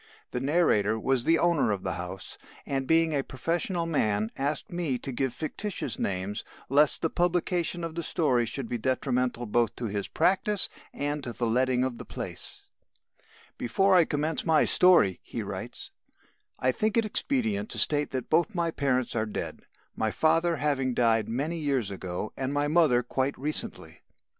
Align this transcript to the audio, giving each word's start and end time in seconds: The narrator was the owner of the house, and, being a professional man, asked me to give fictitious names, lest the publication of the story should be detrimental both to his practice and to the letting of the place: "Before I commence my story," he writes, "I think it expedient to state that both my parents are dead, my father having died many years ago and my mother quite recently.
The 0.31 0.39
narrator 0.39 0.99
was 0.99 1.25
the 1.25 1.37
owner 1.37 1.71
of 1.71 1.83
the 1.83 1.91
house, 1.93 2.39
and, 2.65 2.87
being 2.87 3.13
a 3.13 3.23
professional 3.23 3.85
man, 3.85 4.31
asked 4.35 4.71
me 4.71 4.97
to 4.97 5.11
give 5.11 5.31
fictitious 5.31 5.99
names, 5.99 6.43
lest 6.69 7.03
the 7.03 7.09
publication 7.11 7.83
of 7.83 7.93
the 7.93 8.01
story 8.01 8.47
should 8.47 8.67
be 8.67 8.79
detrimental 8.79 9.45
both 9.45 9.75
to 9.75 9.85
his 9.85 10.07
practice 10.07 10.69
and 10.91 11.23
to 11.23 11.33
the 11.33 11.45
letting 11.45 11.83
of 11.83 11.99
the 11.99 12.05
place: 12.05 12.63
"Before 13.59 13.93
I 13.93 14.05
commence 14.05 14.43
my 14.43 14.65
story," 14.65 15.19
he 15.21 15.43
writes, 15.43 15.91
"I 16.57 16.71
think 16.71 16.97
it 16.97 17.05
expedient 17.05 17.69
to 17.69 17.77
state 17.77 18.09
that 18.09 18.27
both 18.27 18.55
my 18.55 18.71
parents 18.71 19.15
are 19.15 19.27
dead, 19.27 19.59
my 19.95 20.09
father 20.09 20.55
having 20.55 20.95
died 20.95 21.29
many 21.29 21.59
years 21.59 21.91
ago 21.91 22.33
and 22.35 22.51
my 22.51 22.67
mother 22.67 23.03
quite 23.03 23.37
recently. 23.37 24.01